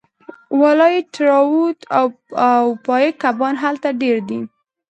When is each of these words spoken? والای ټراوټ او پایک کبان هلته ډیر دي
والای 0.61 0.97
ټراوټ 1.13 1.77
او 2.49 2.63
پایک 2.87 3.13
کبان 3.23 3.55
هلته 3.63 3.89
ډیر 4.01 4.17
دي 4.29 4.39